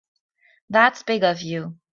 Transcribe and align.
That's 0.67 1.03
big 1.03 1.23
of 1.23 1.43
you. 1.43 1.77